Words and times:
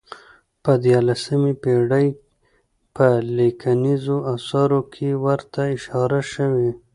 په 0.63 0.71
دیارلسمې 0.83 1.53
پېړۍ 1.61 2.07
په 2.95 3.05
لیکنیزو 3.37 4.17
اثارو 4.35 4.81
کې 4.93 5.09
ورته 5.25 5.59
اشاره 5.77 6.19
شوې. 6.33 6.69